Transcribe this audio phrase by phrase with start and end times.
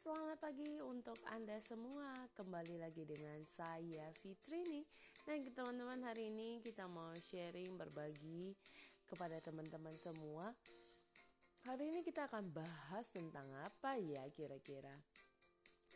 [0.00, 2.24] selamat pagi untuk Anda semua.
[2.32, 4.80] Kembali lagi dengan saya Fitrini.
[5.28, 8.56] Dan teman-teman hari ini kita mau sharing berbagi
[9.04, 10.56] kepada teman-teman semua.
[11.68, 14.96] Hari ini kita akan bahas tentang apa ya kira-kira.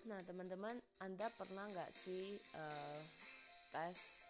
[0.05, 3.00] Nah teman-teman, Anda pernah nggak sih uh,
[3.73, 4.21] tes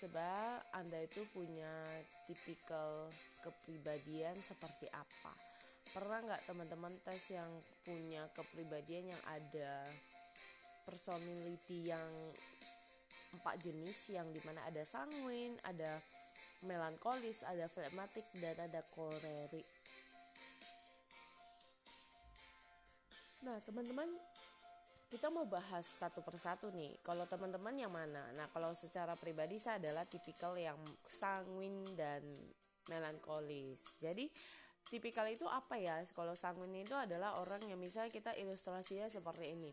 [0.00, 1.68] sebab Anda itu punya
[2.24, 3.12] tipikal
[3.44, 5.49] kepribadian seperti apa?
[5.90, 7.50] Pernah nggak teman-teman tes yang
[7.82, 9.86] punya kepribadian yang ada
[10.86, 12.10] personality yang
[13.30, 16.02] empat jenis yang di mana ada sanguin, ada
[16.66, 19.66] melankolis, ada flematik dan ada kolerik.
[23.46, 24.10] Nah teman-teman
[25.10, 26.94] kita mau bahas satu persatu nih.
[27.02, 28.30] Kalau teman-teman yang mana?
[28.38, 32.22] Nah kalau secara pribadi saya adalah tipikal yang sanguin dan
[32.86, 33.82] melankolis.
[33.98, 34.30] Jadi
[34.90, 36.02] tipikal itu apa ya?
[36.10, 39.70] Kalau sanguin itu adalah orang yang misalnya kita ilustrasinya seperti ini.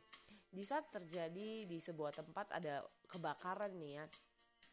[0.47, 4.05] Di saat terjadi di sebuah tempat ada kebakaran nih ya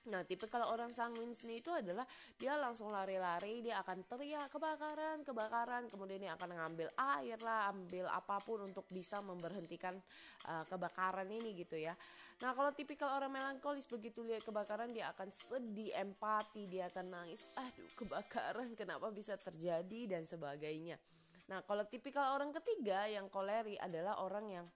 [0.05, 2.05] Nah, tipe kalau orang sanguin seni itu adalah
[2.36, 8.05] dia langsung lari-lari, dia akan teriak kebakaran, kebakaran, kemudian dia akan ngambil air lah, ambil
[8.12, 9.97] apa pun untuk bisa memberhentikan
[10.44, 11.97] uh, kebakaran ini gitu ya.
[12.44, 17.48] Nah, kalau tipikal orang melankolis begitu lihat kebakaran dia akan sedih, empati, dia akan nangis,
[17.56, 21.00] aduh kebakaran kenapa bisa terjadi dan sebagainya.
[21.48, 24.66] Nah, kalau tipikal orang ketiga yang koleri adalah orang yang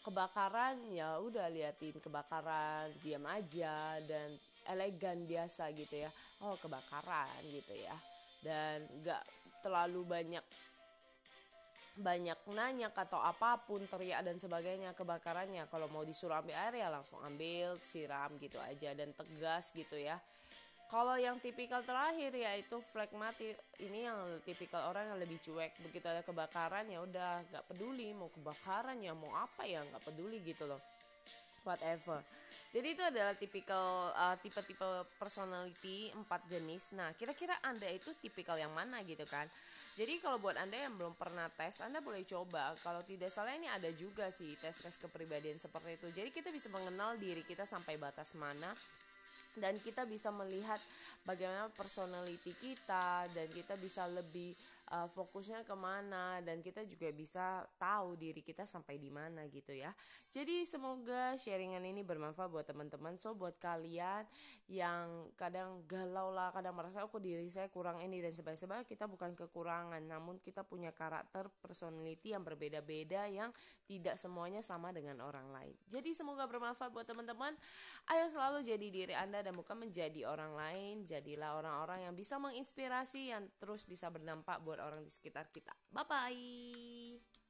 [0.00, 4.36] kebakaran ya udah liatin kebakaran diam aja dan
[4.68, 6.10] elegan biasa gitu ya.
[6.40, 7.96] Oh kebakaran gitu ya.
[8.40, 9.22] Dan nggak
[9.60, 10.44] terlalu banyak
[12.00, 15.68] banyak nanya atau apa pun teriak dan sebagainya kebakarannya.
[15.68, 20.16] Kalau mau disuruh ambil air ya langsung ambil siram gitu aja dan tegas gitu ya
[20.90, 26.26] kalau yang tipikal terakhir yaitu flagmatik ini yang tipikal orang yang lebih cuek begitu ada
[26.26, 30.82] kebakaran ya udah nggak peduli mau kebakaran ya mau apa ya nggak peduli gitu loh
[31.64, 32.20] whatever.
[32.70, 34.86] Jadi itu adalah tipikal uh, tipe-tipe
[35.18, 36.94] personality empat jenis.
[36.94, 39.50] Nah, kira-kira Anda itu tipikal yang mana gitu kan?
[39.98, 42.78] Jadi kalau buat Anda yang belum pernah tes, Anda boleh coba.
[42.78, 46.08] Kalau tidak salah ini ada juga sih tes-tes kepribadian seperti itu.
[46.14, 48.70] Jadi kita bisa mengenal diri kita sampai batas mana
[49.58, 50.78] dan kita bisa melihat
[51.26, 54.54] bagaimana personality kita dan kita bisa lebih
[54.90, 59.70] uh, fokusnya ke mana dan kita juga bisa tahu diri kita sampai di mana gitu
[59.72, 59.94] ya.
[60.30, 63.18] Jadi semoga sharingan ini bermanfaat buat teman-teman.
[63.18, 64.26] So buat kalian
[64.70, 69.10] yang kadang galau lah kadang merasa aku oh, diri saya kurang ini dan sebagainya kita
[69.10, 73.50] bukan kekurangan namun kita punya karakter personality yang berbeda-beda yang
[73.86, 75.74] tidak semuanya sama dengan orang lain.
[75.90, 77.54] Jadi semoga bermanfaat buat teman-teman.
[78.10, 81.02] Ayo selalu jadi diri anda dan bukan menjadi orang lain.
[81.06, 85.72] Jadilah orang-orang yang bisa menginspirasi, yang terus bisa berdampak buat orang di sekitar kita.
[85.90, 87.49] Bye bye.